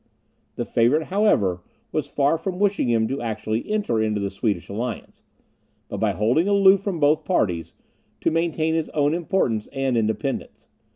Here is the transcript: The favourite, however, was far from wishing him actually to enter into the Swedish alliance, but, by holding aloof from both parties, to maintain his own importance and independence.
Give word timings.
The 0.55 0.65
favourite, 0.65 1.09
however, 1.09 1.61
was 1.91 2.07
far 2.07 2.39
from 2.39 2.57
wishing 2.57 2.89
him 2.89 3.07
actually 3.21 3.61
to 3.61 3.69
enter 3.69 4.01
into 4.01 4.19
the 4.19 4.31
Swedish 4.31 4.67
alliance, 4.67 5.21
but, 5.89 5.97
by 5.99 6.13
holding 6.13 6.47
aloof 6.47 6.81
from 6.81 6.99
both 6.99 7.23
parties, 7.23 7.75
to 8.21 8.31
maintain 8.31 8.73
his 8.73 8.89
own 8.95 9.13
importance 9.13 9.67
and 9.71 9.95
independence. 9.95 10.69